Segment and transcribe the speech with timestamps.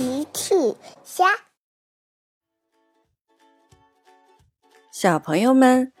[0.00, 0.54] 奇趣
[1.04, 1.26] 虾，
[4.90, 5.92] 小朋友们，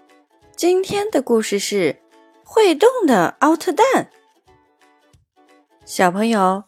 [0.56, 2.00] 今天的故事是
[2.42, 4.10] 会动的奥特蛋。
[5.84, 6.64] 小朋友，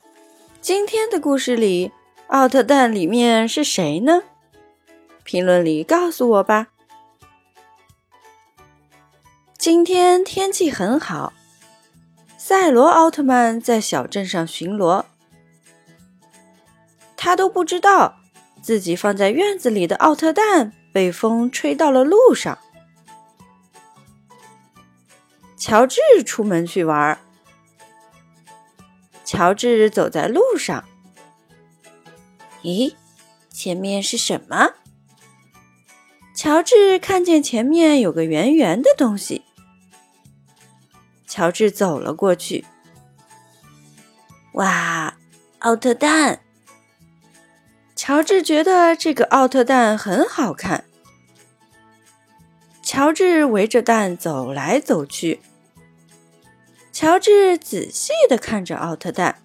[0.60, 1.90] 今天的故事里，
[2.26, 4.24] 奥特蛋里面是谁呢？
[5.24, 6.66] 评论里告诉我吧。
[9.56, 11.32] 今天天气很好，
[12.36, 15.06] 赛罗奥特曼在小镇上巡逻。
[17.24, 18.16] 他都不知道，
[18.60, 22.58] 自己放在院子里的奥特蛋被风吹到了路上。
[25.56, 27.16] 乔治出门去玩。
[29.24, 30.84] 乔治走在路上，
[32.64, 32.96] 咦，
[33.50, 34.72] 前面是什么？
[36.34, 39.44] 乔治看见前面有个圆圆的东西。
[41.28, 42.66] 乔治走了过去。
[44.54, 45.16] 哇，
[45.60, 46.40] 奥特蛋！
[48.04, 50.86] 乔治觉得这个奥特蛋很好看。
[52.82, 55.40] 乔治围着蛋走来走去。
[56.92, 59.40] 乔治仔细的看着奥特蛋，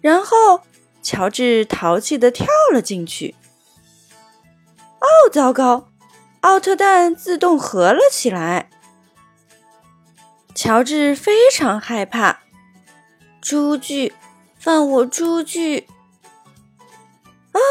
[0.00, 0.62] 然后
[1.00, 3.36] 乔治淘气的跳了进去。
[4.98, 5.86] 哦，糟糕！
[6.40, 8.68] 奥特蛋自动合了起来。
[10.56, 12.40] 乔治非常害怕。
[13.40, 14.12] 出去，
[14.58, 15.86] 放我出去！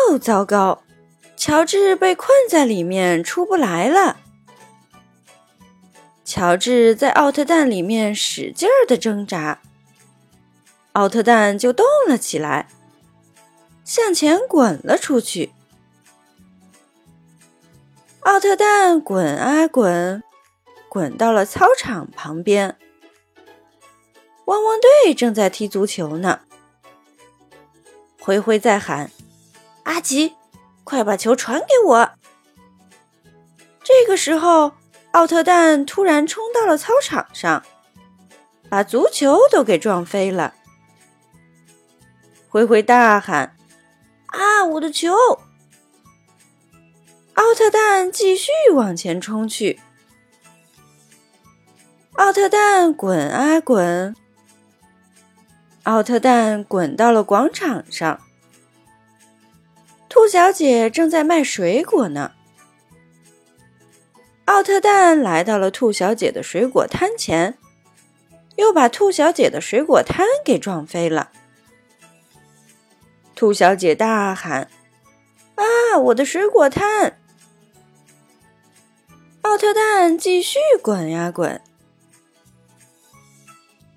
[0.09, 0.83] 又，糟糕！
[1.35, 4.17] 乔治被困在里面，出不来了。
[6.23, 9.59] 乔治在奥特蛋里面使劲儿的挣扎，
[10.93, 12.67] 奥特蛋就动了起来，
[13.83, 15.51] 向前滚了出去。
[18.21, 20.23] 奥特蛋滚啊滚，
[20.89, 22.77] 滚到了操场旁边。
[24.45, 26.41] 汪汪队正在踢足球呢，
[28.19, 29.11] 灰灰在喊。
[29.87, 30.35] 阿吉，
[30.83, 32.11] 快把球传给我！
[33.81, 34.73] 这个时候，
[35.11, 37.63] 奥特蛋突然冲到了操场上，
[38.69, 40.53] 把足球都给撞飞了。
[42.49, 43.55] 灰灰大喊
[44.27, 45.15] ：“啊，我的球！”
[47.35, 49.79] 奥特蛋继续往前冲去。
[52.15, 54.13] 奥特蛋滚啊滚，
[55.83, 58.19] 奥特蛋滚到了广场上。
[60.17, 62.31] 兔小姐正在卖水果呢。
[64.45, 67.59] 奥特蛋来到了兔小姐的水果摊前，
[68.55, 71.31] 又把兔小姐的水果摊给撞飞了。
[73.35, 74.71] 兔小姐大喊
[75.53, 77.19] ：“啊，我的水果摊！”
[79.43, 81.61] 奥特蛋继续滚呀滚，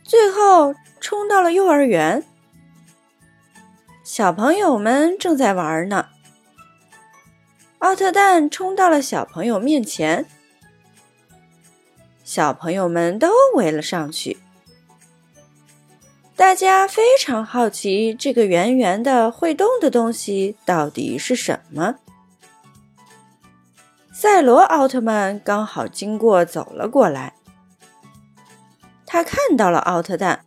[0.05, 2.23] 最后冲到了幼儿园。
[4.13, 6.09] 小朋友们正在玩呢。
[7.79, 10.27] 奥特蛋冲到了小朋友面前，
[12.25, 14.39] 小朋友们都围了上去。
[16.35, 21.95] 大家非常好奇，这个圆圆的会动的东西到底是什么？
[24.13, 27.35] 赛罗奥特曼刚好经过，走了过来。
[29.07, 30.45] 他看到了奥特蛋。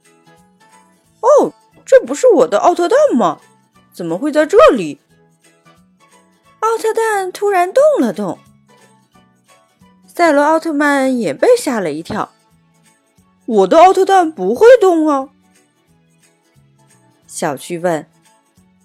[1.21, 1.53] 哦，
[1.85, 3.39] 这不是我的奥特蛋吗？
[3.93, 4.99] 怎么会在这里？
[6.61, 8.39] 奥特蛋突然动了动，
[10.07, 12.31] 赛罗奥特曼也被吓了一跳。
[13.45, 15.29] 我的奥特蛋不会动啊！
[17.27, 18.07] 小趣问：“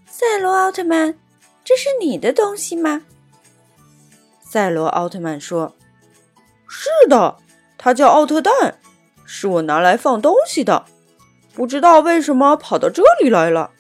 [0.05, 1.17] 赛罗奥特曼，
[1.65, 3.03] 这是你的东西吗？”
[4.43, 5.77] 赛罗奥特曼说
[6.69, 7.37] ：“是的，
[7.79, 8.79] 它叫奥特蛋，
[9.25, 10.85] 是我拿来放东西的。
[11.55, 13.71] 不知道为什么跑到这里来了。”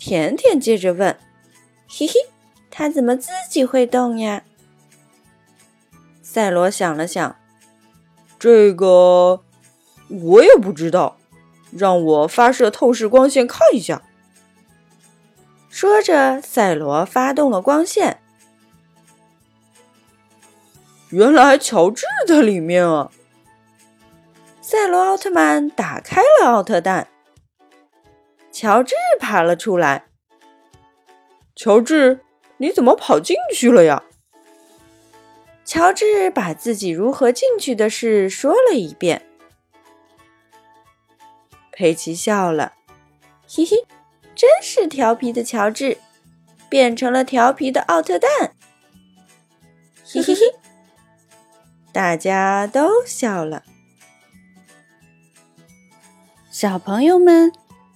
[0.00, 1.14] 甜甜接着问
[1.86, 2.14] ：“嘿嘿，
[2.70, 4.42] 它怎么自己会动呀？”
[6.24, 7.36] 赛罗想了想
[8.40, 9.42] ：“这个
[10.08, 11.18] 我也不知道，
[11.70, 14.02] 让我发射透视光线看一下。”
[15.68, 18.22] 说着，赛罗发动了光线。
[21.10, 23.10] 原来乔治在里面啊！
[24.62, 27.08] 赛罗奥特曼打开了奥特蛋。
[28.52, 30.06] 乔治爬了出来。
[31.54, 32.20] 乔治，
[32.56, 34.02] 你怎么跑进去了呀？
[35.64, 39.26] 乔治把自己如何进去的事说了一遍。
[41.70, 42.72] 佩奇笑了，
[43.48, 43.86] 嘿嘿，
[44.34, 45.98] 真是调皮的乔治，
[46.68, 48.30] 变成了调皮的奥特蛋。
[50.04, 50.40] 嘿嘿嘿，
[51.92, 53.62] 大家都笑了。
[56.50, 57.52] 小朋友们。